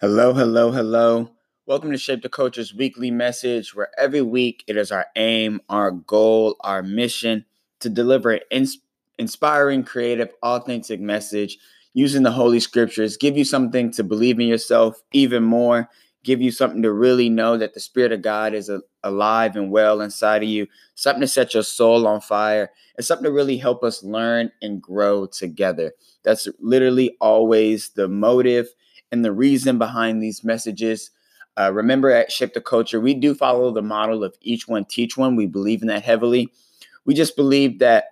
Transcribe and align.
Hello, 0.00 0.32
hello, 0.32 0.70
hello. 0.70 1.28
Welcome 1.66 1.90
to 1.90 1.98
Shape 1.98 2.22
the 2.22 2.30
Culture's 2.30 2.72
weekly 2.72 3.10
message, 3.10 3.74
where 3.74 3.90
every 3.98 4.22
week 4.22 4.64
it 4.66 4.78
is 4.78 4.90
our 4.90 5.04
aim, 5.14 5.60
our 5.68 5.90
goal, 5.90 6.56
our 6.60 6.82
mission 6.82 7.44
to 7.80 7.90
deliver 7.90 8.30
an 8.30 8.40
ins- 8.50 8.78
inspiring, 9.18 9.84
creative, 9.84 10.30
authentic 10.42 11.02
message 11.02 11.58
using 11.92 12.22
the 12.22 12.30
Holy 12.30 12.60
Scriptures, 12.60 13.18
give 13.18 13.36
you 13.36 13.44
something 13.44 13.90
to 13.92 14.02
believe 14.02 14.40
in 14.40 14.48
yourself 14.48 15.02
even 15.12 15.42
more, 15.42 15.90
give 16.24 16.40
you 16.40 16.50
something 16.50 16.80
to 16.80 16.92
really 16.92 17.28
know 17.28 17.58
that 17.58 17.74
the 17.74 17.80
Spirit 17.80 18.12
of 18.12 18.22
God 18.22 18.54
is 18.54 18.70
a- 18.70 18.80
alive 19.04 19.54
and 19.54 19.70
well 19.70 20.00
inside 20.00 20.42
of 20.42 20.48
you, 20.48 20.66
something 20.94 21.20
to 21.20 21.28
set 21.28 21.52
your 21.52 21.62
soul 21.62 22.06
on 22.06 22.22
fire, 22.22 22.70
and 22.96 23.04
something 23.04 23.24
to 23.26 23.30
really 23.30 23.58
help 23.58 23.84
us 23.84 24.02
learn 24.02 24.50
and 24.62 24.80
grow 24.80 25.26
together. 25.26 25.92
That's 26.22 26.48
literally 26.58 27.18
always 27.20 27.90
the 27.90 28.08
motive 28.08 28.68
and 29.12 29.24
the 29.24 29.32
reason 29.32 29.78
behind 29.78 30.22
these 30.22 30.44
messages. 30.44 31.10
Uh, 31.58 31.70
remember, 31.72 32.10
at 32.10 32.30
Shape 32.32 32.54
the 32.54 32.60
Culture, 32.60 33.00
we 33.00 33.14
do 33.14 33.34
follow 33.34 33.72
the 33.72 33.82
model 33.82 34.22
of 34.24 34.34
each 34.40 34.68
one 34.68 34.84
teach 34.84 35.16
one. 35.16 35.36
We 35.36 35.46
believe 35.46 35.82
in 35.82 35.88
that 35.88 36.04
heavily. 36.04 36.48
We 37.04 37.14
just 37.14 37.36
believe 37.36 37.80
that 37.80 38.04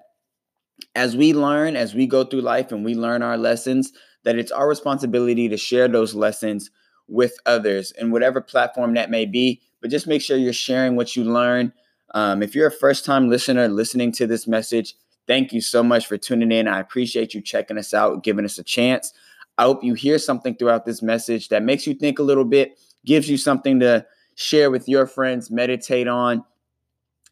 as 0.94 1.16
we 1.16 1.32
learn, 1.32 1.76
as 1.76 1.94
we 1.94 2.06
go 2.06 2.24
through 2.24 2.40
life 2.40 2.72
and 2.72 2.84
we 2.84 2.94
learn 2.94 3.22
our 3.22 3.38
lessons, 3.38 3.92
that 4.24 4.36
it's 4.36 4.52
our 4.52 4.68
responsibility 4.68 5.48
to 5.48 5.56
share 5.56 5.88
those 5.88 6.14
lessons 6.14 6.70
with 7.06 7.34
others 7.46 7.92
in 7.92 8.10
whatever 8.10 8.40
platform 8.40 8.94
that 8.94 9.10
may 9.10 9.24
be. 9.24 9.60
But 9.80 9.90
just 9.90 10.06
make 10.06 10.20
sure 10.20 10.36
you're 10.36 10.52
sharing 10.52 10.96
what 10.96 11.16
you 11.16 11.24
learn. 11.24 11.72
Um, 12.14 12.42
if 12.42 12.54
you're 12.54 12.66
a 12.66 12.72
first 12.72 13.04
time 13.04 13.28
listener 13.28 13.68
listening 13.68 14.12
to 14.12 14.26
this 14.26 14.46
message, 14.46 14.94
thank 15.26 15.52
you 15.52 15.60
so 15.60 15.82
much 15.82 16.06
for 16.06 16.16
tuning 16.16 16.52
in. 16.52 16.66
I 16.66 16.80
appreciate 16.80 17.34
you 17.34 17.40
checking 17.40 17.78
us 17.78 17.94
out, 17.94 18.24
giving 18.24 18.44
us 18.44 18.58
a 18.58 18.64
chance. 18.64 19.12
I 19.58 19.64
hope 19.64 19.82
you 19.82 19.94
hear 19.94 20.18
something 20.18 20.54
throughout 20.54 20.86
this 20.86 21.02
message 21.02 21.48
that 21.48 21.64
makes 21.64 21.86
you 21.86 21.92
think 21.92 22.20
a 22.20 22.22
little 22.22 22.44
bit, 22.44 22.78
gives 23.04 23.28
you 23.28 23.36
something 23.36 23.80
to 23.80 24.06
share 24.36 24.70
with 24.70 24.88
your 24.88 25.06
friends, 25.06 25.50
meditate 25.50 26.06
on, 26.06 26.44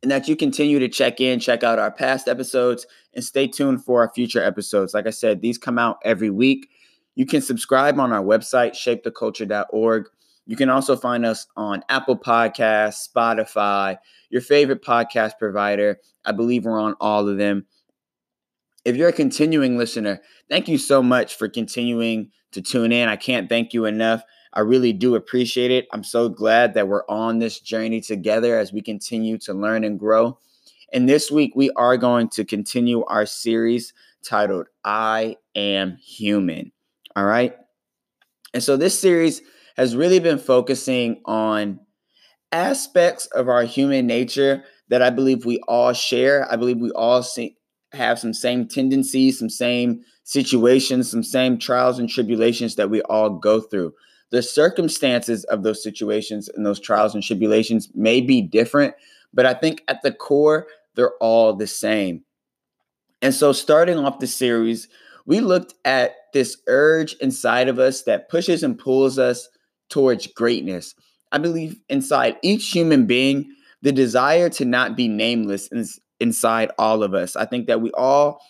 and 0.02 0.10
that 0.10 0.28
you 0.28 0.34
continue 0.34 0.80
to 0.80 0.88
check 0.88 1.20
in, 1.20 1.38
check 1.38 1.62
out 1.62 1.78
our 1.78 1.92
past 1.92 2.26
episodes, 2.26 2.84
and 3.14 3.24
stay 3.24 3.46
tuned 3.46 3.84
for 3.84 4.02
our 4.02 4.12
future 4.12 4.42
episodes. 4.42 4.92
Like 4.92 5.06
I 5.06 5.10
said, 5.10 5.40
these 5.40 5.56
come 5.56 5.78
out 5.78 5.98
every 6.04 6.30
week. 6.30 6.68
You 7.14 7.26
can 7.26 7.40
subscribe 7.40 7.98
on 7.98 8.12
our 8.12 8.22
website, 8.22 8.72
shapetheculture.org. 8.72 10.08
You 10.46 10.56
can 10.56 10.68
also 10.68 10.96
find 10.96 11.24
us 11.24 11.46
on 11.56 11.82
Apple 11.88 12.18
Podcasts, 12.18 13.08
Spotify, 13.08 13.98
your 14.30 14.42
favorite 14.42 14.82
podcast 14.82 15.38
provider. 15.38 16.00
I 16.24 16.32
believe 16.32 16.64
we're 16.64 16.80
on 16.80 16.94
all 17.00 17.28
of 17.28 17.38
them 17.38 17.66
if 18.86 18.94
you're 18.94 19.08
a 19.08 19.12
continuing 19.12 19.76
listener, 19.76 20.22
thank 20.48 20.68
you 20.68 20.78
so 20.78 21.02
much 21.02 21.34
for 21.34 21.48
continuing 21.48 22.30
to 22.52 22.62
tune 22.62 22.92
in. 22.92 23.08
I 23.08 23.16
can't 23.16 23.48
thank 23.48 23.74
you 23.74 23.84
enough. 23.84 24.22
I 24.52 24.60
really 24.60 24.92
do 24.92 25.16
appreciate 25.16 25.72
it. 25.72 25.88
I'm 25.92 26.04
so 26.04 26.28
glad 26.28 26.74
that 26.74 26.86
we're 26.86 27.04
on 27.08 27.40
this 27.40 27.58
journey 27.58 28.00
together 28.00 28.56
as 28.56 28.72
we 28.72 28.80
continue 28.80 29.38
to 29.38 29.52
learn 29.52 29.82
and 29.82 29.98
grow. 29.98 30.38
And 30.92 31.08
this 31.08 31.32
week, 31.32 31.52
we 31.56 31.72
are 31.72 31.96
going 31.96 32.28
to 32.28 32.44
continue 32.44 33.04
our 33.06 33.26
series 33.26 33.92
titled 34.24 34.68
I 34.84 35.36
Am 35.56 35.96
Human. 35.96 36.70
All 37.16 37.24
right. 37.24 37.56
And 38.54 38.62
so 38.62 38.76
this 38.76 38.96
series 38.96 39.42
has 39.76 39.96
really 39.96 40.20
been 40.20 40.38
focusing 40.38 41.22
on 41.24 41.80
aspects 42.52 43.26
of 43.26 43.48
our 43.48 43.64
human 43.64 44.06
nature 44.06 44.62
that 44.90 45.02
I 45.02 45.10
believe 45.10 45.44
we 45.44 45.58
all 45.66 45.92
share. 45.92 46.50
I 46.50 46.54
believe 46.54 46.78
we 46.78 46.92
all 46.92 47.24
see, 47.24 47.56
have 47.96 48.18
some 48.18 48.34
same 48.34 48.68
tendencies, 48.68 49.38
some 49.38 49.50
same 49.50 50.02
situations, 50.24 51.10
some 51.10 51.22
same 51.22 51.58
trials 51.58 51.98
and 51.98 52.08
tribulations 52.08 52.76
that 52.76 52.90
we 52.90 53.02
all 53.02 53.30
go 53.30 53.60
through. 53.60 53.92
The 54.30 54.42
circumstances 54.42 55.44
of 55.44 55.62
those 55.62 55.82
situations 55.82 56.48
and 56.48 56.66
those 56.66 56.80
trials 56.80 57.14
and 57.14 57.22
tribulations 57.22 57.88
may 57.94 58.20
be 58.20 58.42
different, 58.42 58.94
but 59.32 59.46
I 59.46 59.54
think 59.54 59.82
at 59.88 60.02
the 60.02 60.12
core, 60.12 60.66
they're 60.94 61.16
all 61.20 61.54
the 61.54 61.66
same. 61.66 62.22
And 63.22 63.34
so, 63.34 63.52
starting 63.52 63.98
off 63.98 64.18
the 64.18 64.26
series, 64.26 64.88
we 65.26 65.40
looked 65.40 65.74
at 65.84 66.14
this 66.32 66.56
urge 66.66 67.14
inside 67.14 67.68
of 67.68 67.78
us 67.78 68.02
that 68.02 68.28
pushes 68.28 68.62
and 68.62 68.78
pulls 68.78 69.18
us 69.18 69.48
towards 69.88 70.26
greatness. 70.26 70.94
I 71.32 71.38
believe 71.38 71.78
inside 71.88 72.36
each 72.42 72.70
human 72.70 73.06
being, 73.06 73.52
the 73.82 73.92
desire 73.92 74.48
to 74.50 74.64
not 74.64 74.96
be 74.96 75.08
nameless 75.08 75.68
is, 75.72 76.00
inside 76.20 76.70
all 76.78 77.02
of 77.02 77.14
us. 77.14 77.36
I 77.36 77.44
think 77.44 77.66
that 77.66 77.80
we 77.80 77.90
all, 77.92 78.40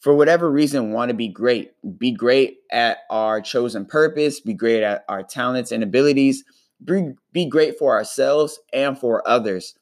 for 0.00 0.14
whatever 0.14 0.50
reason, 0.50 0.92
want 0.92 1.10
to 1.10 1.14
be 1.14 1.28
great. 1.28 1.70
Be 1.98 2.12
great 2.12 2.58
at 2.70 2.98
our 3.10 3.40
chosen 3.40 3.86
purpose, 3.86 4.40
be 4.40 4.54
great 4.54 4.82
at 4.82 5.04
our 5.08 5.22
talents 5.22 5.72
and 5.72 5.82
abilities, 5.82 6.44
be, 6.84 7.12
be 7.32 7.48
great 7.48 7.78
for 7.78 7.94
ourselves 7.94 8.58
and 8.72 8.98
for 8.98 9.26
others. 9.28 9.74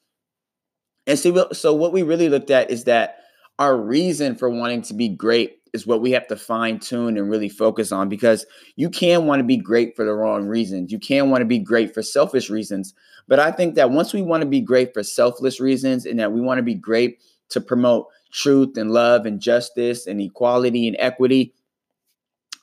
And 1.05 1.19
so, 1.19 1.49
so 1.51 1.73
what 1.73 1.91
we 1.91 2.03
really 2.03 2.29
looked 2.29 2.51
at 2.51 2.71
is 2.71 2.85
that 2.85 3.17
our 3.59 3.77
reason 3.77 4.35
for 4.35 4.49
wanting 4.49 4.81
to 4.83 4.93
be 4.93 5.09
great 5.09 5.57
is 5.73 5.87
what 5.87 6.01
we 6.01 6.11
have 6.11 6.27
to 6.27 6.35
fine 6.35 6.79
tune 6.79 7.17
and 7.17 7.29
really 7.29 7.49
focus 7.49 7.91
on 7.91 8.07
because 8.07 8.45
you 8.75 8.89
can 8.89 9.25
want 9.25 9.39
to 9.39 9.43
be 9.43 9.57
great 9.57 9.95
for 9.95 10.05
the 10.05 10.13
wrong 10.13 10.45
reasons. 10.45 10.91
You 10.91 10.99
can 10.99 11.29
want 11.29 11.41
to 11.41 11.45
be 11.45 11.59
great 11.59 11.93
for 11.93 12.01
selfish 12.01 12.49
reasons. 12.49 12.93
But 13.27 13.39
I 13.39 13.51
think 13.51 13.75
that 13.75 13.91
once 13.91 14.13
we 14.13 14.21
want 14.21 14.41
to 14.41 14.47
be 14.47 14.61
great 14.61 14.93
for 14.93 15.03
selfless 15.03 15.59
reasons 15.59 16.05
and 16.05 16.19
that 16.19 16.31
we 16.31 16.41
want 16.41 16.57
to 16.57 16.63
be 16.63 16.75
great 16.75 17.19
to 17.49 17.61
promote 17.61 18.07
truth 18.31 18.77
and 18.77 18.91
love 18.91 19.25
and 19.25 19.39
justice 19.39 20.07
and 20.07 20.19
equality 20.19 20.87
and 20.87 20.97
equity, 20.99 21.53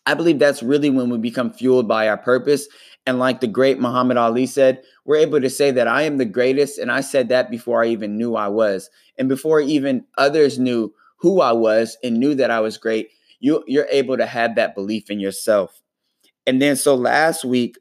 I 0.06 0.14
believe 0.14 0.38
that's 0.38 0.62
really 0.62 0.90
when 0.90 1.10
we 1.10 1.18
become 1.18 1.52
fueled 1.52 1.86
by 1.88 2.08
our 2.08 2.16
purpose. 2.18 2.68
And 3.06 3.18
like 3.18 3.40
the 3.40 3.46
great 3.46 3.80
Muhammad 3.80 4.16
Ali 4.16 4.46
said, 4.46 4.82
we're 5.04 5.16
able 5.16 5.40
to 5.40 5.50
say 5.50 5.70
that 5.70 5.88
I 5.88 6.02
am 6.02 6.18
the 6.18 6.24
greatest. 6.24 6.78
And 6.78 6.90
I 6.90 7.00
said 7.00 7.28
that 7.28 7.50
before 7.50 7.82
I 7.82 7.88
even 7.88 8.16
knew 8.16 8.36
I 8.36 8.48
was. 8.48 8.90
And 9.18 9.28
before 9.28 9.60
even 9.60 10.04
others 10.18 10.58
knew 10.58 10.92
who 11.18 11.40
I 11.40 11.52
was 11.52 11.96
and 12.02 12.18
knew 12.18 12.34
that 12.34 12.50
I 12.50 12.60
was 12.60 12.78
great, 12.78 13.10
you, 13.40 13.64
you're 13.66 13.88
able 13.90 14.16
to 14.16 14.26
have 14.26 14.56
that 14.56 14.74
belief 14.74 15.10
in 15.10 15.20
yourself. 15.20 15.80
And 16.46 16.60
then, 16.60 16.76
so 16.76 16.94
last 16.94 17.44
week, 17.44 17.78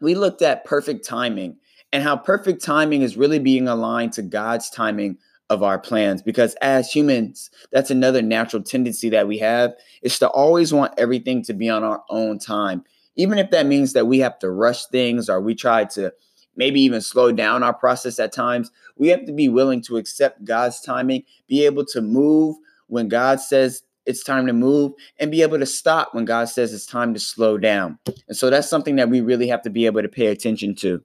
we 0.00 0.14
looked 0.14 0.42
at 0.42 0.64
perfect 0.64 1.04
timing 1.04 1.56
and 1.94 2.02
how 2.02 2.16
perfect 2.16 2.60
timing 2.60 3.02
is 3.02 3.16
really 3.16 3.38
being 3.38 3.68
aligned 3.68 4.12
to 4.14 4.22
God's 4.22 4.68
timing 4.68 5.16
of 5.48 5.62
our 5.62 5.78
plans. 5.78 6.22
Because 6.22 6.56
as 6.56 6.90
humans, 6.90 7.52
that's 7.70 7.92
another 7.92 8.20
natural 8.20 8.64
tendency 8.64 9.08
that 9.10 9.28
we 9.28 9.38
have 9.38 9.74
is 10.02 10.18
to 10.18 10.28
always 10.28 10.74
want 10.74 10.92
everything 10.98 11.40
to 11.44 11.54
be 11.54 11.70
on 11.70 11.84
our 11.84 12.02
own 12.10 12.40
time. 12.40 12.82
Even 13.14 13.38
if 13.38 13.50
that 13.52 13.66
means 13.66 13.92
that 13.92 14.08
we 14.08 14.18
have 14.18 14.40
to 14.40 14.50
rush 14.50 14.86
things 14.86 15.28
or 15.28 15.40
we 15.40 15.54
try 15.54 15.84
to 15.84 16.12
maybe 16.56 16.80
even 16.80 17.00
slow 17.00 17.30
down 17.30 17.62
our 17.62 17.72
process 17.72 18.18
at 18.18 18.32
times. 18.32 18.72
We 18.96 19.06
have 19.08 19.24
to 19.26 19.32
be 19.32 19.48
willing 19.48 19.80
to 19.82 19.96
accept 19.96 20.44
God's 20.44 20.80
timing, 20.80 21.22
be 21.46 21.64
able 21.64 21.84
to 21.86 22.00
move 22.00 22.56
when 22.88 23.06
God 23.06 23.40
says 23.40 23.84
it's 24.04 24.24
time 24.24 24.48
to 24.48 24.52
move, 24.52 24.92
and 25.20 25.30
be 25.30 25.42
able 25.42 25.60
to 25.60 25.66
stop 25.66 26.12
when 26.12 26.24
God 26.24 26.48
says 26.48 26.74
it's 26.74 26.86
time 26.86 27.14
to 27.14 27.20
slow 27.20 27.56
down. 27.56 28.00
And 28.26 28.36
so 28.36 28.50
that's 28.50 28.68
something 28.68 28.96
that 28.96 29.10
we 29.10 29.20
really 29.20 29.46
have 29.46 29.62
to 29.62 29.70
be 29.70 29.86
able 29.86 30.02
to 30.02 30.08
pay 30.08 30.26
attention 30.26 30.74
to. 30.76 31.00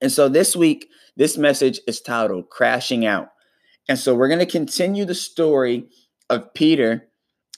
And 0.00 0.12
so 0.12 0.28
this 0.28 0.54
week, 0.54 0.88
this 1.16 1.38
message 1.38 1.80
is 1.86 2.00
titled 2.00 2.50
Crashing 2.50 3.06
Out. 3.06 3.28
And 3.88 3.98
so 3.98 4.14
we're 4.14 4.28
going 4.28 4.40
to 4.40 4.46
continue 4.46 5.04
the 5.04 5.14
story 5.14 5.86
of 6.28 6.52
Peter 6.54 7.08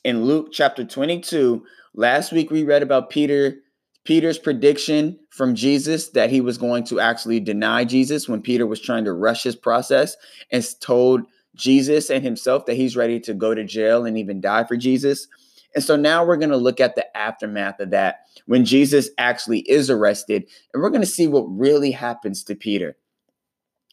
in 0.04 0.24
Luke 0.24 0.48
chapter 0.52 0.84
22. 0.84 1.64
Last 1.94 2.32
week 2.32 2.50
we 2.50 2.64
read 2.64 2.82
about 2.82 3.10
Peter 3.10 3.56
Peter's 4.04 4.38
prediction 4.38 5.18
from 5.28 5.54
Jesus 5.54 6.08
that 6.10 6.30
he 6.30 6.40
was 6.40 6.56
going 6.56 6.82
to 6.84 6.98
actually 6.98 7.40
deny 7.40 7.84
Jesus 7.84 8.26
when 8.26 8.40
Peter 8.40 8.66
was 8.66 8.80
trying 8.80 9.04
to 9.04 9.12
rush 9.12 9.42
his 9.42 9.54
process 9.54 10.16
and 10.50 10.66
told 10.80 11.22
Jesus 11.54 12.08
and 12.08 12.24
himself 12.24 12.64
that 12.64 12.76
he's 12.76 12.96
ready 12.96 13.20
to 13.20 13.34
go 13.34 13.54
to 13.54 13.64
jail 13.64 14.06
and 14.06 14.16
even 14.16 14.40
die 14.40 14.64
for 14.64 14.78
Jesus. 14.78 15.28
And 15.74 15.84
so 15.84 15.96
now 15.96 16.24
we're 16.24 16.36
going 16.36 16.50
to 16.50 16.56
look 16.56 16.80
at 16.80 16.94
the 16.94 17.16
aftermath 17.16 17.80
of 17.80 17.90
that 17.90 18.20
when 18.46 18.64
Jesus 18.64 19.10
actually 19.18 19.60
is 19.60 19.90
arrested, 19.90 20.48
and 20.72 20.82
we're 20.82 20.90
going 20.90 21.02
to 21.02 21.06
see 21.06 21.26
what 21.26 21.42
really 21.42 21.90
happens 21.90 22.42
to 22.44 22.54
Peter. 22.54 22.96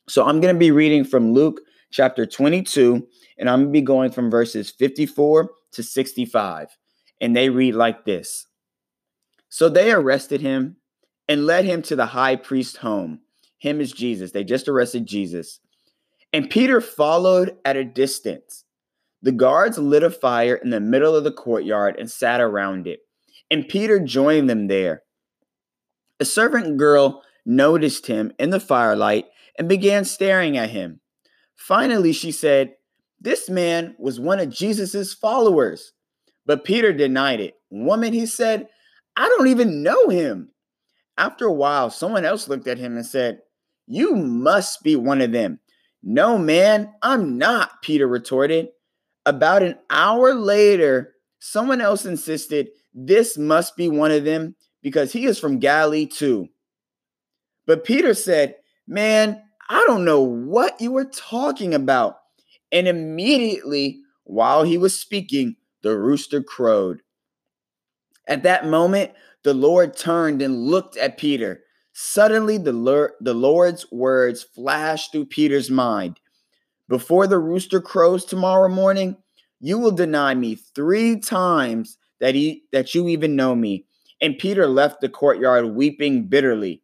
So 0.08 0.26
I'm 0.26 0.40
going 0.40 0.56
to 0.56 0.60
be 0.60 0.72
reading 0.72 1.04
from 1.04 1.34
Luke 1.34 1.62
chapter 1.92 2.26
22, 2.26 3.08
and 3.38 3.50
I'm 3.50 3.64
going 3.64 3.74
to 3.74 3.80
be 3.80 3.82
going 3.82 4.12
from 4.12 4.32
verses 4.32 4.70
54 4.70 5.50
to 5.74 5.84
65. 5.84 6.78
And 7.22 7.36
they 7.36 7.50
read 7.50 7.76
like 7.76 8.06
this 8.06 8.48
so 9.56 9.70
they 9.70 9.90
arrested 9.90 10.42
him 10.42 10.76
and 11.30 11.46
led 11.46 11.64
him 11.64 11.82
to 11.84 11.96
the 11.96 12.08
high 12.08 12.36
priest's 12.36 12.76
home. 12.76 13.22
Him 13.58 13.80
is 13.80 13.94
Jesus. 13.94 14.32
They 14.32 14.44
just 14.44 14.68
arrested 14.68 15.06
Jesus. 15.06 15.62
And 16.34 16.50
Peter 16.50 16.82
followed 16.82 17.56
at 17.64 17.78
a 17.78 17.86
distance. 17.86 18.65
The 19.26 19.32
guards 19.32 19.80
lit 19.80 20.04
a 20.04 20.12
fire 20.12 20.54
in 20.54 20.70
the 20.70 20.80
middle 20.80 21.16
of 21.16 21.24
the 21.24 21.32
courtyard 21.32 21.96
and 21.98 22.12
sat 22.12 22.40
around 22.40 22.86
it. 22.86 23.00
And 23.50 23.68
Peter 23.68 24.00
joined 24.00 24.48
them 24.48 24.68
there. 24.68 25.02
A 26.20 26.26
servant 26.26 26.78
girl 26.78 27.24
noticed 27.44 28.06
him 28.06 28.34
in 28.38 28.52
the 28.52 28.60
firelight 28.60 29.26
and 29.58 29.68
began 29.68 30.06
staring 30.06 30.58
at 30.58 30.70
him. 30.70 31.00
Finally, 31.56 32.14
she 32.14 32.32
said, 32.32 32.76
This 33.20 33.50
man 33.50 33.96
was 33.98 34.20
one 34.20 34.40
of 34.40 34.52
Jesus' 34.52 35.16
followers. 35.16 35.94
But 36.46 36.64
Peter 36.64 36.94
denied 36.94 37.40
it. 37.40 37.56
Woman, 37.72 38.14
he 38.14 38.28
said, 38.28 38.68
I 39.18 39.28
don't 39.28 39.48
even 39.48 39.82
know 39.82 40.08
him. 40.08 40.52
After 41.18 41.48
a 41.48 41.52
while, 41.52 41.90
someone 41.90 42.26
else 42.26 42.48
looked 42.48 42.68
at 42.68 42.78
him 42.78 42.96
and 42.96 43.06
said, 43.06 43.40
You 43.88 44.16
must 44.16 44.84
be 44.84 44.96
one 44.96 45.22
of 45.22 45.32
them. 45.32 45.62
No, 46.04 46.38
man, 46.38 46.94
I'm 47.02 47.40
not, 47.40 47.82
Peter 47.82 48.08
retorted. 48.08 48.68
About 49.26 49.64
an 49.64 49.78
hour 49.90 50.34
later, 50.34 51.16
someone 51.40 51.82
else 51.82 52.06
insisted, 52.06 52.70
This 52.94 53.38
must 53.38 53.76
be 53.76 53.90
one 53.90 54.12
of 54.12 54.24
them 54.24 54.56
because 54.82 55.12
he 55.12 55.26
is 55.26 55.40
from 55.40 55.60
Galilee 55.60 56.06
too. 56.06 56.48
But 57.66 57.84
Peter 57.84 58.14
said, 58.14 58.56
Man, 58.88 59.42
I 59.70 59.84
don't 59.88 60.06
know 60.06 60.22
what 60.22 60.80
you 60.80 60.92
were 60.92 61.06
talking 61.06 61.74
about. 61.74 62.18
And 62.72 62.88
immediately, 62.88 64.02
while 64.24 64.64
he 64.64 64.78
was 64.78 65.00
speaking, 65.00 65.56
the 65.82 65.98
rooster 65.98 66.44
crowed. 66.44 67.02
At 68.28 68.44
that 68.44 68.66
moment, 68.66 69.12
the 69.44 69.54
Lord 69.54 69.96
turned 69.96 70.42
and 70.42 70.66
looked 70.66 70.98
at 70.98 71.18
Peter. 71.18 71.62
Suddenly, 71.94 72.58
the, 72.60 72.74
Lord, 72.74 73.12
the 73.22 73.34
Lord's 73.34 73.92
words 73.92 74.44
flashed 74.44 75.12
through 75.12 75.28
Peter's 75.28 75.72
mind 75.72 76.20
Before 76.88 77.28
the 77.28 77.40
rooster 77.40 77.82
crows 77.82 78.26
tomorrow 78.26 78.70
morning, 78.70 79.18
you 79.60 79.80
will 79.80 79.92
deny 79.92 80.36
me 80.36 80.56
three 80.56 81.20
times 81.20 81.98
that, 82.20 82.36
he, 82.36 82.64
that 82.72 82.94
you 82.94 83.08
even 83.08 83.36
know 83.36 83.56
me. 83.56 83.86
And 84.22 84.38
Peter 84.38 84.68
left 84.68 85.02
the 85.02 85.10
courtyard 85.10 85.66
weeping 85.66 86.28
bitterly. 86.28 86.82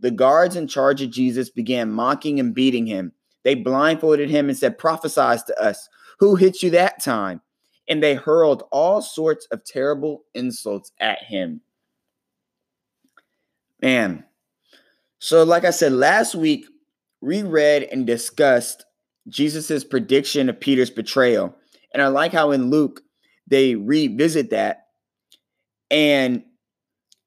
The 0.00 0.10
guards 0.10 0.56
in 0.56 0.66
charge 0.68 1.02
of 1.02 1.10
Jesus 1.10 1.50
began 1.50 1.90
mocking 1.90 2.40
and 2.40 2.54
beating 2.54 2.86
him. 2.86 3.12
They 3.44 3.54
blindfolded 3.54 4.30
him 4.30 4.48
and 4.48 4.56
said, 4.56 4.78
Prophesy 4.78 5.42
to 5.46 5.62
us. 5.62 5.88
Who 6.18 6.36
hit 6.36 6.62
you 6.62 6.70
that 6.70 7.02
time? 7.02 7.40
And 7.88 8.02
they 8.02 8.14
hurled 8.14 8.64
all 8.70 9.02
sorts 9.02 9.46
of 9.46 9.64
terrible 9.64 10.24
insults 10.34 10.92
at 11.00 11.22
him. 11.22 11.62
Man. 13.82 14.24
So, 15.18 15.42
like 15.44 15.64
I 15.64 15.70
said, 15.70 15.92
last 15.92 16.34
week 16.34 16.66
we 17.20 17.42
read 17.42 17.82
and 17.84 18.06
discussed 18.06 18.84
Jesus' 19.28 19.84
prediction 19.84 20.48
of 20.48 20.60
Peter's 20.60 20.90
betrayal. 20.90 21.56
And 21.92 22.02
I 22.02 22.08
like 22.08 22.32
how 22.32 22.50
in 22.50 22.70
Luke 22.70 23.02
they 23.46 23.74
revisit 23.74 24.50
that. 24.50 24.86
And 25.90 26.44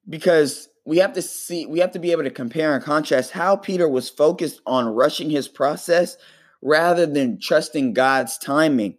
because 0.08 0.70
we 0.86 0.98
have 0.98 1.14
to 1.14 1.22
see, 1.22 1.66
we 1.66 1.80
have 1.80 1.92
to 1.92 2.00
be 2.00 2.12
able 2.12 2.24
to 2.24 2.30
compare 2.30 2.74
and 2.74 2.84
contrast 2.84 3.32
how 3.32 3.56
Peter 3.56 3.88
was 3.88 4.10
focused 4.10 4.62
on 4.66 4.88
rushing 4.88 5.30
his 5.30 5.48
process 5.48 6.18
rather 6.62 7.06
than 7.06 7.40
trusting 7.40 7.94
God's 7.94 8.38
timing. 8.38 8.98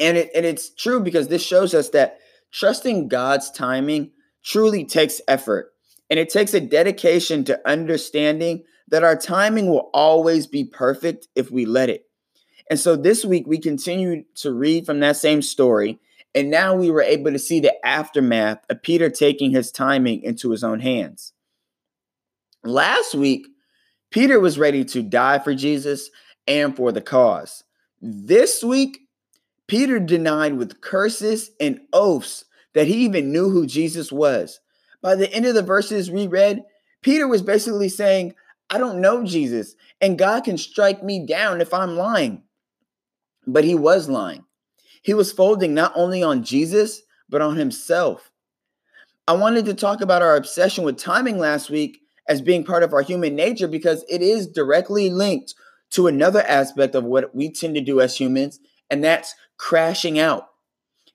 And, 0.00 0.16
it, 0.16 0.30
and 0.34 0.46
it's 0.46 0.74
true 0.74 1.00
because 1.00 1.28
this 1.28 1.44
shows 1.44 1.74
us 1.74 1.90
that 1.90 2.18
trusting 2.52 3.08
God's 3.08 3.50
timing 3.50 4.12
truly 4.44 4.84
takes 4.84 5.20
effort. 5.28 5.72
And 6.10 6.18
it 6.18 6.30
takes 6.30 6.54
a 6.54 6.60
dedication 6.60 7.44
to 7.44 7.68
understanding 7.68 8.64
that 8.90 9.04
our 9.04 9.16
timing 9.16 9.68
will 9.68 9.90
always 9.92 10.46
be 10.46 10.64
perfect 10.64 11.28
if 11.34 11.50
we 11.50 11.66
let 11.66 11.88
it. 11.88 12.04
And 12.70 12.78
so 12.78 12.96
this 12.96 13.24
week 13.24 13.46
we 13.46 13.58
continue 13.58 14.24
to 14.36 14.52
read 14.52 14.86
from 14.86 15.00
that 15.00 15.16
same 15.16 15.42
story. 15.42 15.98
And 16.34 16.50
now 16.50 16.74
we 16.74 16.90
were 16.90 17.02
able 17.02 17.32
to 17.32 17.38
see 17.38 17.60
the 17.60 17.74
aftermath 17.86 18.58
of 18.68 18.82
Peter 18.82 19.08
taking 19.08 19.50
his 19.50 19.72
timing 19.72 20.22
into 20.22 20.50
his 20.50 20.62
own 20.62 20.80
hands. 20.80 21.32
Last 22.62 23.14
week, 23.14 23.46
Peter 24.10 24.38
was 24.40 24.58
ready 24.58 24.84
to 24.86 25.02
die 25.02 25.38
for 25.38 25.54
Jesus 25.54 26.10
and 26.46 26.76
for 26.76 26.92
the 26.92 27.00
cause. 27.00 27.64
This 28.00 28.62
week, 28.62 29.00
Peter 29.66 29.98
denied 29.98 30.54
with 30.54 30.80
curses 30.80 31.50
and 31.60 31.80
oaths 31.92 32.44
that 32.74 32.86
he 32.86 33.04
even 33.04 33.32
knew 33.32 33.50
who 33.50 33.66
Jesus 33.66 34.12
was. 34.12 34.60
By 35.00 35.14
the 35.14 35.32
end 35.32 35.46
of 35.46 35.54
the 35.54 35.62
verses 35.62 36.10
we 36.10 36.26
read, 36.26 36.64
Peter 37.02 37.28
was 37.28 37.42
basically 37.42 37.88
saying, 37.88 38.34
I 38.70 38.78
don't 38.78 39.00
know 39.00 39.24
Jesus, 39.24 39.74
and 40.00 40.18
God 40.18 40.44
can 40.44 40.58
strike 40.58 41.02
me 41.02 41.26
down 41.26 41.60
if 41.60 41.72
I'm 41.72 41.96
lying. 41.96 42.42
But 43.46 43.64
he 43.64 43.74
was 43.74 44.08
lying. 44.08 44.44
He 45.02 45.14
was 45.14 45.32
folding 45.32 45.72
not 45.72 45.92
only 45.94 46.22
on 46.22 46.44
Jesus, 46.44 47.02
but 47.28 47.40
on 47.40 47.56
himself. 47.56 48.30
I 49.26 49.32
wanted 49.32 49.64
to 49.66 49.74
talk 49.74 50.00
about 50.00 50.22
our 50.22 50.36
obsession 50.36 50.84
with 50.84 50.98
timing 50.98 51.38
last 51.38 51.70
week 51.70 52.00
as 52.28 52.42
being 52.42 52.64
part 52.64 52.82
of 52.82 52.92
our 52.92 53.02
human 53.02 53.34
nature 53.34 53.68
because 53.68 54.04
it 54.08 54.20
is 54.20 54.46
directly 54.46 55.10
linked 55.10 55.54
to 55.90 56.06
another 56.06 56.42
aspect 56.42 56.94
of 56.94 57.04
what 57.04 57.34
we 57.34 57.50
tend 57.50 57.74
to 57.74 57.80
do 57.80 58.00
as 58.00 58.16
humans, 58.16 58.60
and 58.90 59.02
that's 59.02 59.34
crashing 59.56 60.18
out. 60.18 60.48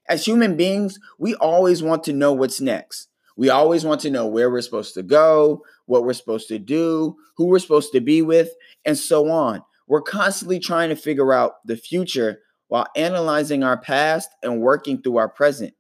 As 0.10 0.26
human 0.26 0.58
beings, 0.58 1.00
we 1.20 1.36
always 1.36 1.84
want 1.84 2.04
to 2.06 2.14
know 2.14 2.34
what's 2.34 2.60
next. 2.60 3.10
We 3.38 3.50
always 3.50 3.86
want 3.86 4.02
to 4.02 4.12
know 4.12 4.28
where 4.28 4.50
we're 4.50 4.62
supposed 4.62 4.94
to 4.96 5.04
go, 5.04 5.64
what 5.86 6.04
we're 6.04 6.14
supposed 6.14 6.48
to 6.50 6.60
do, 6.60 7.16
who 7.36 7.46
we're 7.46 7.60
supposed 7.60 7.92
to 7.94 8.02
be 8.02 8.22
with, 8.22 8.54
and 8.86 8.98
so 8.98 9.30
on. 9.30 9.62
We're 9.88 10.02
constantly 10.02 10.60
trying 10.60 10.90
to 10.90 10.96
figure 10.96 11.34
out 11.34 11.66
the 11.66 11.76
future 11.76 12.40
while 12.68 12.88
analyzing 12.96 13.64
our 13.64 13.78
past 13.78 14.30
and 14.42 14.62
working 14.62 15.02
through 15.02 15.18
our 15.18 15.30
present. 15.30 15.74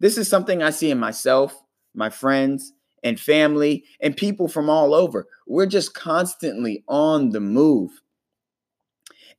This 0.00 0.18
is 0.18 0.28
something 0.28 0.62
I 0.62 0.70
see 0.70 0.90
in 0.90 0.98
myself, 0.98 1.62
my 1.94 2.10
friends, 2.10 2.72
and 3.02 3.20
family, 3.20 3.84
and 4.00 4.16
people 4.16 4.48
from 4.48 4.68
all 4.68 4.94
over. 4.94 5.26
We're 5.46 5.66
just 5.66 5.94
constantly 5.94 6.82
on 6.88 7.30
the 7.30 7.40
move. 7.40 8.02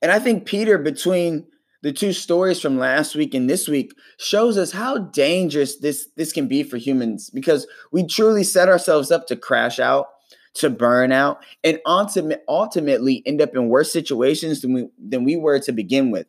And 0.02 0.12
I 0.12 0.20
think 0.20 0.46
Peter, 0.46 0.78
between 0.78 1.48
the 1.88 1.94
two 1.94 2.12
stories 2.12 2.60
from 2.60 2.78
last 2.78 3.16
week 3.16 3.34
and 3.34 3.50
this 3.50 3.66
week 3.66 3.94
shows 4.18 4.58
us 4.58 4.74
how 4.74 4.98
dangerous 4.98 5.78
this 5.78 6.10
this 6.18 6.34
can 6.34 6.46
be 6.46 6.62
for 6.62 6.76
humans 6.76 7.30
because 7.30 7.66
we 7.94 8.06
truly 8.06 8.44
set 8.44 8.68
ourselves 8.68 9.10
up 9.10 9.26
to 9.26 9.38
crash 9.38 9.80
out 9.80 10.08
to 10.56 10.70
burn 10.70 11.14
out 11.14 11.38
and 11.64 11.80
ultimate, 11.86 12.44
ultimately 12.50 13.24
end 13.26 13.42
up 13.42 13.56
in 13.56 13.70
worse 13.70 13.90
situations 13.90 14.60
than 14.60 14.74
we 14.74 14.90
than 15.00 15.24
we 15.24 15.38
were 15.38 15.60
to 15.60 15.72
begin 15.72 16.12
with. 16.12 16.28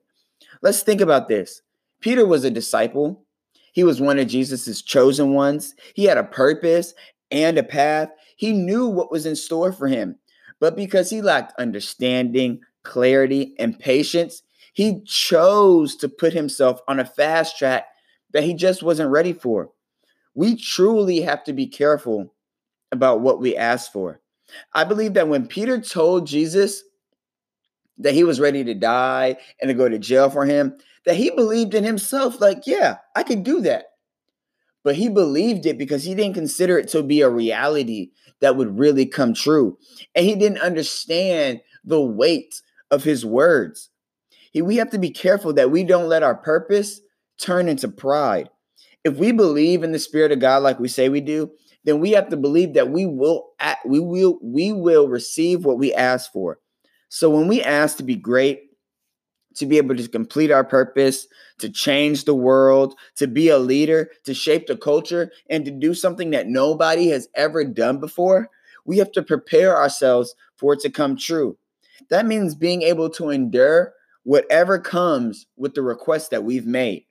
Let's 0.63 0.83
think 0.83 1.01
about 1.01 1.27
this. 1.27 1.61
Peter 2.01 2.25
was 2.25 2.45
a 2.45 2.53
disciple. 2.53 3.25
He 3.73 3.83
was 3.83 4.01
one 4.01 4.21
of 4.21 4.29
jesus's 4.29 4.81
chosen 4.81 5.35
ones. 5.35 5.75
He 5.93 6.05
had 6.05 6.19
a 6.19 6.23
purpose 6.23 6.95
and 7.33 7.59
a 7.59 7.65
path. 7.65 8.11
He 8.37 8.53
knew 8.53 8.87
what 8.87 9.11
was 9.11 9.27
in 9.27 9.35
store 9.35 9.73
for 9.73 9.89
him. 9.89 10.21
But 10.61 10.77
because 10.77 11.11
he 11.11 11.21
lacked 11.21 11.59
understanding 11.59 12.61
clarity 12.85 13.57
and 13.59 13.77
patience 13.77 14.45
he 14.79 15.03
chose 15.05 15.97
to 15.97 16.09
put 16.09 16.33
himself 16.33 16.83
on 16.87 17.01
a 17.01 17.05
fast 17.05 17.59
track 17.59 17.89
that 18.33 18.45
he 18.45 18.55
just 18.55 18.81
wasn't 18.81 19.11
ready 19.11 19.33
for. 19.33 19.71
We 20.37 20.55
truly 20.55 21.23
have 21.23 21.43
to 21.45 21.53
be 21.53 21.67
careful 21.67 22.33
about 22.93 23.21
what 23.21 23.41
we 23.41 23.57
ask 23.57 23.91
for. 23.91 24.21
I 24.73 24.85
believe 24.85 25.15
that 25.15 25.27
when 25.27 25.49
Peter 25.49 25.81
told 25.81 26.29
Jesus 26.29 26.85
that 27.99 28.15
he 28.15 28.23
was 28.23 28.39
ready 28.39 28.63
to 28.63 28.75
die 28.75 29.39
and 29.61 29.67
to 29.67 29.75
go 29.75 29.89
to 29.89 29.99
jail 29.99 30.31
for 30.31 30.47
him, 30.47 30.79
that 31.07 31.17
he 31.17 31.31
believed 31.31 31.75
in 31.75 31.83
himself, 31.83 32.41
like, 32.41 32.65
yeah, 32.65 32.99
I 33.17 33.25
could 33.25 33.43
do 33.43 33.61
that. 33.63 33.87
But 34.85 34.95
he 34.95 35.09
believed 35.09 35.67
it 35.67 35.77
because 35.77 36.05
he 36.05 36.15
didn't 36.15 36.35
consider 36.35 36.79
it 36.79 36.87
to 36.91 37.03
be 37.03 37.23
a 37.23 37.29
reality 37.29 38.13
that 38.41 38.55
would 38.55 38.79
really 38.79 39.07
come 39.07 39.35
true. 39.35 39.77
And 40.15 40.25
he 40.25 40.37
didn't 40.37 40.63
understand 40.63 41.63
the 41.83 42.01
weight 42.01 42.63
of 42.93 43.03
his 43.03 43.27
words 43.27 43.91
we 44.55 44.77
have 44.77 44.91
to 44.91 44.99
be 44.99 45.11
careful 45.11 45.53
that 45.55 45.71
we 45.71 45.85
don't 45.85 46.09
let 46.09 46.23
our 46.23 46.35
purpose 46.35 47.01
turn 47.39 47.69
into 47.69 47.89
pride. 47.89 48.49
If 49.05 49.17
we 49.17 49.33
believe 49.33 49.83
in 49.83 49.93
the 49.93 49.99
spirit 49.99 50.33
of 50.33 50.41
God 50.41 50.63
like 50.63 50.81
we 50.81 50.89
say 50.89 51.09
we 51.09 51.21
do, 51.21 51.51
then 51.85 52.01
we 52.01 52.11
have 52.13 52.29
to 52.29 52.37
believe 52.37 52.75
that 52.75 52.91
we 52.91 53.07
will 53.07 53.51
act, 53.61 53.87
we 53.87 54.01
will 54.01 54.39
we 54.43 54.73
will 54.73 55.09
receive 55.09 55.65
what 55.65 55.79
we 55.79 55.95
ask 55.95 56.31
for. 56.33 56.59
So 57.09 57.31
when 57.31 57.49
we 57.49 57.63
ask 57.63 57.97
to 57.97 58.03
be 58.03 58.17
great, 58.17 58.63
to 59.57 59.67
be 59.67 59.79
able 59.79 59.97
to 59.97 60.09
complete 60.09 60.51
our 60.51 60.65
purpose, 60.65 61.27
to 61.59 61.69
change 61.69 62.25
the 62.25 62.35
world, 62.35 62.95
to 63.17 63.27
be 63.27 63.49
a 63.49 63.59
leader, 63.59 64.11
to 64.25 64.35
shape 64.35 64.67
the 64.67 64.77
culture, 64.77 65.31
and 65.49 65.65
to 65.65 65.71
do 65.71 65.95
something 65.95 66.31
that 66.31 66.49
nobody 66.49 67.09
has 67.09 67.29
ever 67.35 67.65
done 67.65 67.99
before, 67.99 68.51
we 68.85 68.99
have 68.99 69.11
to 69.13 69.23
prepare 69.23 69.77
ourselves 69.77 70.35
for 70.57 70.75
it 70.75 70.81
to 70.81 70.91
come 70.91 71.17
true. 71.17 71.57
That 72.11 72.27
means 72.27 72.55
being 72.55 72.83
able 72.83 73.11
to 73.11 73.31
endure 73.31 73.93
whatever 74.29 74.79
comes 74.79 75.47
with 75.57 75.73
the 75.73 75.81
request 75.81 76.31
that 76.31 76.45
we've 76.45 76.67
made. 76.67 77.07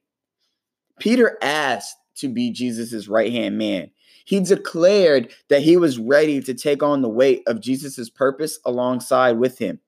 Peter 0.99 1.35
asked 1.41 1.95
to 2.17 2.29
be 2.29 2.51
Jesus' 2.51 3.07
right 3.07 3.31
hand 3.31 3.57
man. 3.57 3.89
He 4.25 4.39
declared 4.39 5.33
that 5.49 5.63
he 5.63 5.77
was 5.77 5.97
ready 5.97 6.39
to 6.41 6.53
take 6.53 6.83
on 6.83 7.01
the 7.01 7.09
weight 7.09 7.41
of 7.47 7.59
Jesus' 7.59 8.07
purpose 8.07 8.59
alongside 8.65 9.39
with 9.39 9.57
him. 9.57 9.79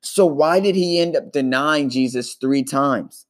So, 0.00 0.24
why 0.24 0.58
did 0.58 0.74
he 0.74 0.98
end 0.98 1.16
up 1.16 1.32
denying 1.32 1.90
Jesus 1.90 2.36
three 2.36 2.64
times? 2.64 3.26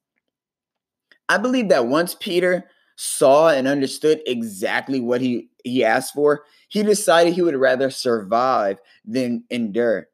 I 1.29 1.37
believe 1.37 1.71
that 1.71 1.89
once 1.89 2.15
Peter 2.15 2.71
saw 2.95 3.49
and 3.49 3.67
understood 3.67 4.21
exactly 4.27 5.01
what 5.01 5.21
he, 5.21 5.49
he 5.65 5.85
asked 5.85 6.15
for, 6.15 6.45
he 6.69 6.85
decided 6.85 7.35
he 7.35 7.43
would 7.43 7.57
rather 7.57 7.91
survive 7.91 8.79
than 9.05 9.43
endure. 9.51 10.07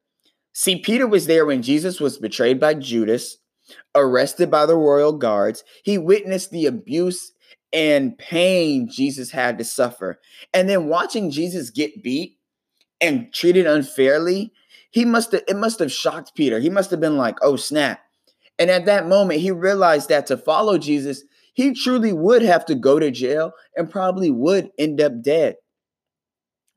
See, 0.59 0.77
Peter 0.77 1.07
was 1.07 1.27
there 1.27 1.45
when 1.45 1.61
Jesus 1.61 2.01
was 2.01 2.17
betrayed 2.17 2.59
by 2.59 2.73
Judas, 2.73 3.37
arrested 3.95 4.51
by 4.51 4.65
the 4.65 4.75
royal 4.75 5.13
guards. 5.13 5.63
He 5.85 5.99
witnessed 5.99 6.51
the 6.51 6.65
abuse 6.65 7.33
and 7.75 8.17
pain 8.17 8.89
Jesus 8.91 9.31
had 9.31 9.59
to 9.59 9.65
suffer. 9.65 10.19
And 10.55 10.67
then 10.67 10.89
watching 10.89 11.31
Jesus 11.31 11.69
get 11.69 12.03
beat 12.03 12.39
and 13.03 13.31
treated 13.35 13.67
unfairly, 13.67 14.51
he 14.91 15.05
must 15.05 15.33
have 15.33 15.43
it 15.47 15.57
must 15.57 15.79
have 15.79 15.93
shocked 15.93 16.35
Peter. 16.35 16.59
He 16.59 16.71
must 16.71 16.91
have 16.91 17.01
been 17.01 17.19
like, 17.19 17.37
"Oh 17.43 17.57
snap." 17.57 18.01
And 18.59 18.71
at 18.71 18.87
that 18.87 19.07
moment, 19.07 19.41
he 19.41 19.51
realized 19.51 20.09
that 20.09 20.27
to 20.29 20.39
follow 20.39 20.79
Jesus, 20.79 21.23
he 21.53 21.75
truly 21.75 22.15
would 22.15 22.41
have 22.41 22.65
to 22.65 22.75
go 22.75 22.99
to 22.99 23.11
jail 23.11 23.53
and 23.77 23.91
probably 23.91 24.31
would 24.31 24.71
end 24.79 25.03
up 25.03 25.21
dead. 25.21 25.57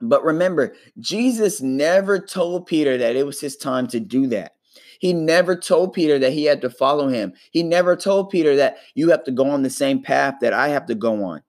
But 0.02 0.24
remember, 0.24 0.74
Jesus 0.98 1.62
never 1.62 2.20
told 2.20 2.66
Peter 2.66 2.98
that 2.98 3.16
it 3.16 3.26
was 3.26 3.42
his 3.42 3.58
time 3.58 3.88
to 3.88 4.00
do 4.00 4.28
that. 4.28 4.54
He 5.00 5.14
never 5.14 5.56
told 5.56 5.94
Peter 5.94 6.20
that 6.20 6.34
he 6.34 6.46
had 6.46 6.62
to 6.62 6.70
follow 6.70 7.08
him. 7.08 7.34
He 7.52 7.64
never 7.64 7.96
told 7.96 8.30
Peter 8.30 8.56
that 8.58 8.78
you 8.96 9.10
have 9.10 9.24
to 9.26 9.32
go 9.32 9.50
on 9.50 9.64
the 9.64 9.70
same 9.70 10.02
path 10.02 10.36
that 10.42 10.54
I 10.54 10.70
have 10.70 10.86
to 10.88 10.96
go 10.96 11.24
on. 11.24 11.42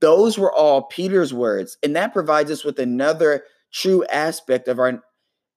Those 0.00 0.38
were 0.38 0.52
all 0.52 0.82
Peter's 0.82 1.32
words. 1.32 1.78
And 1.82 1.96
that 1.96 2.12
provides 2.12 2.50
us 2.50 2.64
with 2.64 2.78
another 2.78 3.44
true 3.72 4.04
aspect 4.06 4.68
of 4.68 4.78
our 4.78 5.02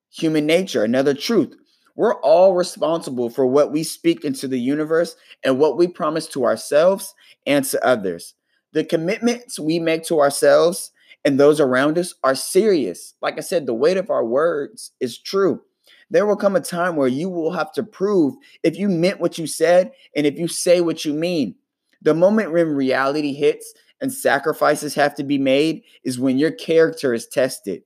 human 0.09 0.45
nature, 0.45 0.83
another 0.83 1.13
truth. 1.13 1.53
We're 1.95 2.19
all 2.21 2.53
responsible 2.53 3.29
for 3.29 3.45
what 3.45 3.73
we 3.73 3.83
speak 3.83 4.23
into 4.23 4.47
the 4.47 4.59
universe 4.59 5.15
and 5.43 5.59
what 5.59 5.77
we 5.77 5.87
promise 5.87 6.27
to 6.27 6.45
ourselves 6.45 7.13
and 7.45 7.65
to 7.65 7.85
others. 7.85 8.35
The 8.71 8.85
commitments 8.85 9.59
we 9.59 9.79
make 9.79 10.03
to 10.05 10.21
ourselves 10.21 10.91
and 11.25 11.39
those 11.39 11.59
around 11.59 11.97
us 11.97 12.15
are 12.23 12.35
serious. 12.35 13.13
Like 13.21 13.37
I 13.37 13.41
said, 13.41 13.65
the 13.65 13.73
weight 13.73 13.97
of 13.97 14.09
our 14.09 14.25
words 14.25 14.91
is 14.99 15.17
true 15.17 15.61
there 16.09 16.25
will 16.25 16.35
come 16.35 16.55
a 16.55 16.61
time 16.61 16.95
where 16.95 17.07
you 17.07 17.29
will 17.29 17.51
have 17.51 17.71
to 17.73 17.83
prove 17.83 18.35
if 18.63 18.77
you 18.77 18.89
meant 18.89 19.19
what 19.19 19.37
you 19.37 19.47
said 19.47 19.91
and 20.15 20.25
if 20.25 20.37
you 20.37 20.47
say 20.47 20.81
what 20.81 21.05
you 21.05 21.13
mean. 21.13 21.55
The 22.01 22.13
moment 22.13 22.51
when 22.51 22.69
reality 22.69 23.33
hits 23.33 23.73
and 24.01 24.11
sacrifices 24.11 24.95
have 24.95 25.15
to 25.15 25.23
be 25.23 25.37
made 25.37 25.83
is 26.03 26.19
when 26.19 26.37
your 26.37 26.51
character 26.51 27.13
is 27.13 27.27
tested. 27.27 27.83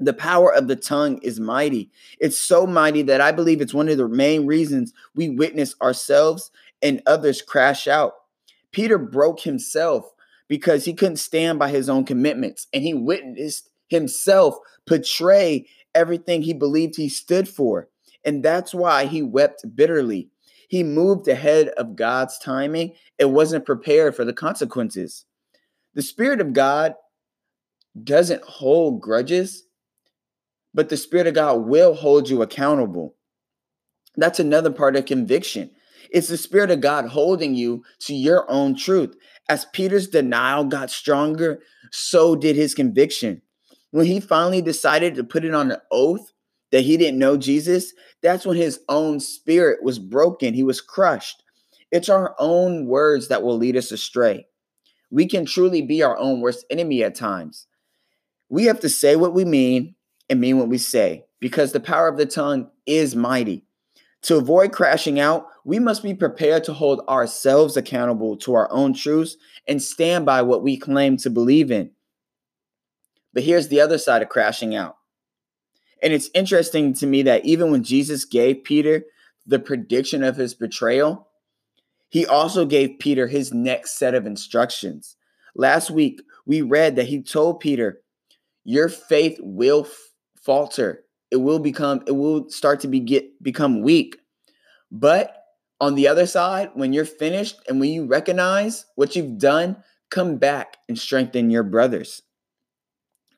The 0.00 0.12
power 0.12 0.52
of 0.52 0.66
the 0.66 0.76
tongue 0.76 1.18
is 1.18 1.38
mighty. 1.38 1.90
It's 2.18 2.38
so 2.38 2.66
mighty 2.66 3.02
that 3.02 3.20
I 3.20 3.30
believe 3.30 3.60
it's 3.60 3.72
one 3.72 3.88
of 3.88 3.96
the 3.96 4.08
main 4.08 4.44
reasons 4.44 4.92
we 5.14 5.30
witness 5.30 5.76
ourselves 5.80 6.50
and 6.82 7.00
others 7.06 7.40
crash 7.40 7.86
out. 7.86 8.12
Peter 8.72 8.98
broke 8.98 9.40
himself 9.40 10.10
because 10.48 10.84
he 10.84 10.94
couldn't 10.94 11.16
stand 11.16 11.58
by 11.58 11.70
his 11.70 11.88
own 11.88 12.04
commitments 12.04 12.66
and 12.72 12.82
he 12.82 12.94
witnessed 12.94 13.70
himself 13.88 14.56
betray 14.86 15.66
everything 15.94 16.42
he 16.42 16.52
believed 16.52 16.96
he 16.96 17.08
stood 17.08 17.48
for. 17.48 17.88
And 18.24 18.42
that's 18.42 18.74
why 18.74 19.06
he 19.06 19.22
wept 19.22 19.64
bitterly. 19.74 20.30
He 20.68 20.82
moved 20.82 21.28
ahead 21.28 21.68
of 21.76 21.96
God's 21.96 22.38
timing 22.38 22.94
and 23.18 23.34
wasn't 23.34 23.66
prepared 23.66 24.16
for 24.16 24.24
the 24.24 24.32
consequences. 24.32 25.24
The 25.94 26.02
Spirit 26.02 26.40
of 26.40 26.52
God 26.52 26.94
doesn't 28.02 28.42
hold 28.42 29.00
grudges, 29.00 29.64
but 30.72 30.88
the 30.88 30.96
Spirit 30.96 31.26
of 31.26 31.34
God 31.34 31.66
will 31.66 31.94
hold 31.94 32.28
you 32.28 32.42
accountable. 32.42 33.14
That's 34.16 34.40
another 34.40 34.70
part 34.70 34.96
of 34.96 35.06
conviction. 35.06 35.70
It's 36.10 36.28
the 36.28 36.36
Spirit 36.36 36.70
of 36.70 36.80
God 36.80 37.06
holding 37.06 37.54
you 37.54 37.84
to 38.00 38.14
your 38.14 38.50
own 38.50 38.76
truth. 38.76 39.16
As 39.48 39.66
Peter's 39.66 40.08
denial 40.08 40.64
got 40.64 40.90
stronger, 40.90 41.60
so 41.90 42.34
did 42.34 42.56
his 42.56 42.74
conviction 42.74 43.42
when 43.94 44.06
he 44.06 44.18
finally 44.18 44.60
decided 44.60 45.14
to 45.14 45.22
put 45.22 45.44
it 45.44 45.54
on 45.54 45.70
an 45.70 45.78
oath 45.92 46.32
that 46.72 46.80
he 46.80 46.96
didn't 46.96 47.20
know 47.20 47.36
Jesus, 47.36 47.92
that's 48.22 48.44
when 48.44 48.56
his 48.56 48.80
own 48.88 49.20
spirit 49.20 49.84
was 49.84 50.00
broken. 50.00 50.52
He 50.52 50.64
was 50.64 50.80
crushed. 50.80 51.44
It's 51.92 52.08
our 52.08 52.34
own 52.40 52.86
words 52.86 53.28
that 53.28 53.44
will 53.44 53.56
lead 53.56 53.76
us 53.76 53.92
astray. 53.92 54.48
We 55.12 55.28
can 55.28 55.46
truly 55.46 55.80
be 55.80 56.02
our 56.02 56.18
own 56.18 56.40
worst 56.40 56.66
enemy 56.70 57.04
at 57.04 57.14
times. 57.14 57.68
We 58.48 58.64
have 58.64 58.80
to 58.80 58.88
say 58.88 59.14
what 59.14 59.32
we 59.32 59.44
mean 59.44 59.94
and 60.28 60.40
mean 60.40 60.58
what 60.58 60.68
we 60.68 60.78
say 60.78 61.26
because 61.38 61.70
the 61.70 61.78
power 61.78 62.08
of 62.08 62.16
the 62.16 62.26
tongue 62.26 62.68
is 62.86 63.14
mighty. 63.14 63.64
To 64.22 64.38
avoid 64.38 64.72
crashing 64.72 65.20
out, 65.20 65.46
we 65.64 65.78
must 65.78 66.02
be 66.02 66.14
prepared 66.14 66.64
to 66.64 66.74
hold 66.74 67.00
ourselves 67.08 67.76
accountable 67.76 68.36
to 68.36 68.54
our 68.54 68.70
own 68.70 68.92
truths 68.92 69.36
and 69.66 69.82
stand 69.82 70.26
by 70.26 70.42
what 70.42 70.62
we 70.62 70.76
claim 70.76 71.16
to 71.16 71.30
believe 71.30 71.70
in. 71.70 71.90
But 73.32 73.42
here's 73.42 73.68
the 73.68 73.80
other 73.80 73.98
side 73.98 74.22
of 74.22 74.28
crashing 74.28 74.74
out. 74.74 74.96
And 76.02 76.12
it's 76.12 76.30
interesting 76.34 76.92
to 76.94 77.06
me 77.06 77.22
that 77.22 77.46
even 77.46 77.72
when 77.72 77.82
Jesus 77.82 78.26
gave 78.26 78.64
Peter 78.64 79.04
the 79.46 79.58
prediction 79.58 80.22
of 80.22 80.36
his 80.36 80.54
betrayal, 80.54 81.28
he 82.10 82.26
also 82.26 82.66
gave 82.66 82.98
Peter 82.98 83.26
his 83.26 83.52
next 83.52 83.98
set 83.98 84.14
of 84.14 84.26
instructions. 84.26 85.16
Last 85.56 85.90
week, 85.90 86.20
we 86.46 86.60
read 86.62 86.96
that 86.96 87.08
he 87.08 87.22
told 87.22 87.60
Peter, 87.60 88.00
Your 88.64 88.88
faith 88.88 89.38
will 89.40 89.86
f- 89.86 89.96
falter. 90.40 91.04
It 91.30 91.36
will 91.36 91.58
become, 91.58 92.02
it 92.06 92.12
will 92.12 92.48
start 92.50 92.80
to 92.80 92.88
be 92.88 93.00
get, 93.00 93.42
become 93.42 93.82
weak. 93.82 94.18
But 94.92 95.43
on 95.80 95.94
the 95.94 96.08
other 96.08 96.26
side, 96.26 96.70
when 96.74 96.92
you're 96.92 97.04
finished 97.04 97.56
and 97.68 97.80
when 97.80 97.90
you 97.90 98.06
recognize 98.06 98.86
what 98.94 99.16
you've 99.16 99.38
done, 99.38 99.76
come 100.10 100.36
back 100.36 100.76
and 100.88 100.98
strengthen 100.98 101.50
your 101.50 101.64
brothers. 101.64 102.22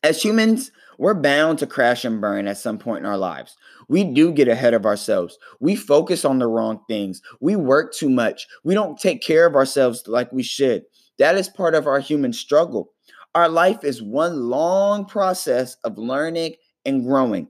As 0.02 0.22
humans, 0.22 0.70
we're 0.98 1.14
bound 1.14 1.58
to 1.58 1.66
crash 1.66 2.04
and 2.04 2.20
burn 2.20 2.46
at 2.46 2.58
some 2.58 2.78
point 2.78 3.00
in 3.00 3.06
our 3.06 3.18
lives. 3.18 3.56
We 3.88 4.04
do 4.04 4.32
get 4.32 4.48
ahead 4.48 4.74
of 4.74 4.86
ourselves. 4.86 5.38
We 5.60 5.76
focus 5.76 6.24
on 6.24 6.38
the 6.38 6.46
wrong 6.46 6.80
things. 6.88 7.22
We 7.40 7.56
work 7.56 7.92
too 7.92 8.08
much. 8.08 8.46
We 8.64 8.74
don't 8.74 8.98
take 8.98 9.22
care 9.22 9.46
of 9.46 9.54
ourselves 9.54 10.04
like 10.06 10.32
we 10.32 10.42
should. 10.42 10.84
That 11.18 11.36
is 11.36 11.48
part 11.48 11.74
of 11.74 11.86
our 11.86 12.00
human 12.00 12.32
struggle. 12.32 12.92
Our 13.34 13.48
life 13.48 13.84
is 13.84 14.02
one 14.02 14.48
long 14.48 15.04
process 15.06 15.76
of 15.84 15.98
learning 15.98 16.54
and 16.84 17.04
growing. 17.04 17.48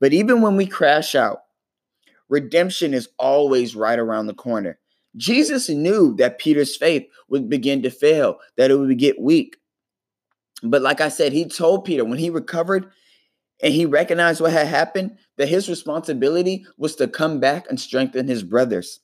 But 0.00 0.12
even 0.12 0.42
when 0.42 0.56
we 0.56 0.66
crash 0.66 1.14
out, 1.14 1.38
redemption 2.34 2.92
is 2.92 3.08
always 3.16 3.76
right 3.76 3.98
around 3.98 4.26
the 4.26 4.34
corner. 4.34 4.76
Jesus 5.16 5.68
knew 5.68 6.16
that 6.16 6.40
Peter's 6.40 6.76
faith 6.76 7.06
would 7.28 7.48
begin 7.48 7.80
to 7.82 7.90
fail, 7.90 8.38
that 8.56 8.72
it 8.72 8.76
would 8.76 8.98
get 8.98 9.20
weak. 9.20 9.56
But 10.64 10.82
like 10.82 11.00
I 11.00 11.08
said, 11.08 11.32
he 11.32 11.44
told 11.44 11.84
Peter 11.84 12.04
when 12.04 12.18
he 12.18 12.30
recovered 12.30 12.90
and 13.62 13.72
he 13.72 13.86
recognized 13.86 14.40
what 14.40 14.52
had 14.52 14.66
happened, 14.66 15.16
that 15.36 15.48
his 15.48 15.68
responsibility 15.68 16.66
was 16.76 16.96
to 16.96 17.06
come 17.06 17.38
back 17.38 17.66
and 17.70 17.78
strengthen 17.78 18.26
his 18.26 18.42
brothers. 18.42 18.98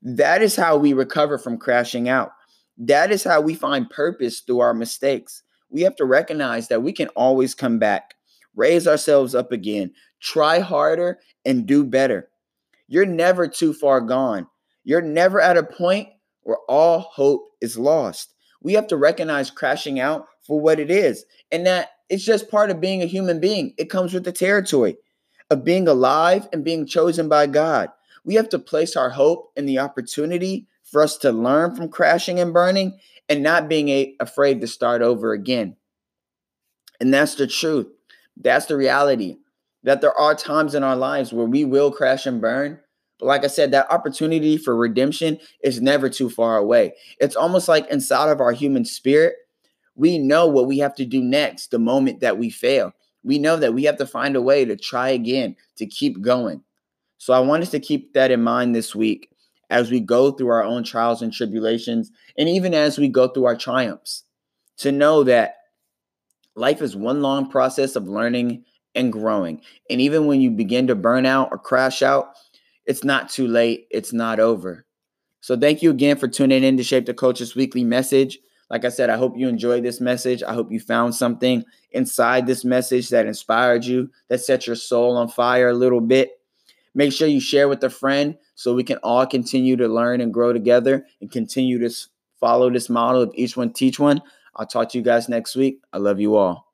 That 0.00 0.40
is 0.40 0.56
how 0.56 0.78
we 0.78 0.94
recover 0.94 1.36
from 1.36 1.58
crashing 1.58 2.08
out. 2.08 2.32
That 2.78 3.12
is 3.12 3.22
how 3.22 3.42
we 3.42 3.54
find 3.54 3.90
purpose 3.90 4.40
through 4.40 4.60
our 4.60 4.72
mistakes. 4.72 5.42
We 5.68 5.82
have 5.82 5.96
to 5.96 6.06
recognize 6.06 6.68
that 6.68 6.82
we 6.82 6.92
can 6.92 7.08
always 7.08 7.54
come 7.54 7.78
back, 7.78 8.14
raise 8.56 8.88
ourselves 8.88 9.34
up 9.34 9.52
again, 9.52 9.92
try 10.20 10.60
harder, 10.60 11.18
and 11.44 11.66
do 11.66 11.84
better. 11.84 12.30
You're 12.92 13.06
never 13.06 13.48
too 13.48 13.72
far 13.72 14.02
gone. 14.02 14.48
You're 14.84 15.00
never 15.00 15.40
at 15.40 15.56
a 15.56 15.62
point 15.62 16.10
where 16.42 16.58
all 16.68 16.98
hope 17.00 17.48
is 17.62 17.78
lost. 17.78 18.34
We 18.60 18.74
have 18.74 18.86
to 18.88 18.98
recognize 18.98 19.50
crashing 19.50 19.98
out 19.98 20.26
for 20.46 20.60
what 20.60 20.78
it 20.78 20.90
is 20.90 21.24
and 21.50 21.66
that 21.66 21.92
it's 22.10 22.22
just 22.22 22.50
part 22.50 22.68
of 22.68 22.82
being 22.82 23.00
a 23.00 23.06
human 23.06 23.40
being. 23.40 23.72
It 23.78 23.88
comes 23.88 24.12
with 24.12 24.24
the 24.24 24.30
territory 24.32 24.98
of 25.48 25.64
being 25.64 25.88
alive 25.88 26.46
and 26.52 26.66
being 26.66 26.84
chosen 26.84 27.30
by 27.30 27.46
God. 27.46 27.88
We 28.26 28.34
have 28.34 28.50
to 28.50 28.58
place 28.58 28.94
our 28.94 29.08
hope 29.08 29.52
in 29.56 29.64
the 29.64 29.78
opportunity 29.78 30.66
for 30.84 31.02
us 31.02 31.16
to 31.18 31.32
learn 31.32 31.74
from 31.74 31.88
crashing 31.88 32.40
and 32.40 32.52
burning 32.52 33.00
and 33.26 33.42
not 33.42 33.70
being 33.70 33.88
a, 33.88 34.14
afraid 34.20 34.60
to 34.60 34.66
start 34.66 35.00
over 35.00 35.32
again. 35.32 35.76
And 37.00 37.14
that's 37.14 37.36
the 37.36 37.46
truth. 37.46 37.86
That's 38.36 38.66
the 38.66 38.76
reality 38.76 39.38
that 39.82 40.00
there 40.00 40.16
are 40.16 40.34
times 40.34 40.74
in 40.74 40.82
our 40.82 40.96
lives 40.96 41.32
where 41.32 41.46
we 41.46 41.64
will 41.64 41.90
crash 41.90 42.26
and 42.26 42.40
burn. 42.40 42.78
But 43.22 43.28
like 43.28 43.44
I 43.44 43.46
said, 43.46 43.70
that 43.70 43.88
opportunity 43.88 44.56
for 44.56 44.74
redemption 44.74 45.38
is 45.62 45.80
never 45.80 46.10
too 46.10 46.28
far 46.28 46.56
away. 46.56 46.94
It's 47.20 47.36
almost 47.36 47.68
like 47.68 47.88
inside 47.88 48.32
of 48.32 48.40
our 48.40 48.50
human 48.50 48.84
spirit, 48.84 49.36
we 49.94 50.18
know 50.18 50.48
what 50.48 50.66
we 50.66 50.78
have 50.78 50.96
to 50.96 51.04
do 51.04 51.22
next 51.22 51.70
the 51.70 51.78
moment 51.78 52.18
that 52.18 52.36
we 52.36 52.50
fail. 52.50 52.92
We 53.22 53.38
know 53.38 53.56
that 53.58 53.74
we 53.74 53.84
have 53.84 53.96
to 53.98 54.06
find 54.06 54.34
a 54.34 54.42
way 54.42 54.64
to 54.64 54.74
try 54.74 55.10
again, 55.10 55.54
to 55.76 55.86
keep 55.86 56.20
going. 56.20 56.64
So 57.18 57.32
I 57.32 57.38
want 57.38 57.62
us 57.62 57.70
to 57.70 57.78
keep 57.78 58.12
that 58.14 58.32
in 58.32 58.42
mind 58.42 58.74
this 58.74 58.92
week 58.92 59.30
as 59.70 59.88
we 59.88 60.00
go 60.00 60.32
through 60.32 60.48
our 60.48 60.64
own 60.64 60.82
trials 60.82 61.22
and 61.22 61.32
tribulations, 61.32 62.10
and 62.36 62.48
even 62.48 62.74
as 62.74 62.98
we 62.98 63.06
go 63.06 63.28
through 63.28 63.44
our 63.44 63.56
triumphs, 63.56 64.24
to 64.78 64.90
know 64.90 65.22
that 65.22 65.58
life 66.56 66.82
is 66.82 66.96
one 66.96 67.22
long 67.22 67.48
process 67.48 67.94
of 67.94 68.08
learning 68.08 68.64
and 68.96 69.12
growing. 69.12 69.60
And 69.88 70.00
even 70.00 70.26
when 70.26 70.40
you 70.40 70.50
begin 70.50 70.88
to 70.88 70.96
burn 70.96 71.24
out 71.24 71.50
or 71.52 71.58
crash 71.58 72.02
out, 72.02 72.32
it's 72.86 73.04
not 73.04 73.28
too 73.28 73.46
late, 73.46 73.86
it's 73.90 74.12
not 74.12 74.40
over. 74.40 74.84
So 75.40 75.56
thank 75.58 75.82
you 75.82 75.90
again 75.90 76.16
for 76.16 76.28
tuning 76.28 76.62
in 76.62 76.76
to 76.76 76.84
Shape 76.84 77.06
the 77.06 77.14
Culture's 77.14 77.56
weekly 77.56 77.84
message. 77.84 78.38
Like 78.70 78.84
I 78.84 78.88
said, 78.88 79.10
I 79.10 79.16
hope 79.16 79.36
you 79.36 79.48
enjoyed 79.48 79.84
this 79.84 80.00
message. 80.00 80.42
I 80.42 80.54
hope 80.54 80.72
you 80.72 80.80
found 80.80 81.14
something 81.14 81.64
inside 81.90 82.46
this 82.46 82.64
message 82.64 83.10
that 83.10 83.26
inspired 83.26 83.84
you, 83.84 84.10
that 84.28 84.40
set 84.40 84.66
your 84.66 84.76
soul 84.76 85.16
on 85.16 85.28
fire 85.28 85.68
a 85.68 85.74
little 85.74 86.00
bit. 86.00 86.40
Make 86.94 87.12
sure 87.12 87.28
you 87.28 87.40
share 87.40 87.68
with 87.68 87.84
a 87.84 87.90
friend 87.90 88.36
so 88.54 88.74
we 88.74 88.84
can 88.84 88.98
all 88.98 89.26
continue 89.26 89.76
to 89.76 89.88
learn 89.88 90.20
and 90.20 90.32
grow 90.32 90.52
together 90.52 91.06
and 91.20 91.30
continue 91.30 91.78
to 91.80 91.94
follow 92.40 92.70
this 92.70 92.88
model 92.88 93.22
of 93.22 93.32
each 93.34 93.56
one 93.56 93.72
teach 93.72 93.98
one. 93.98 94.22
I'll 94.56 94.66
talk 94.66 94.90
to 94.90 94.98
you 94.98 95.04
guys 95.04 95.28
next 95.28 95.56
week. 95.56 95.80
I 95.92 95.98
love 95.98 96.20
you 96.20 96.36
all. 96.36 96.71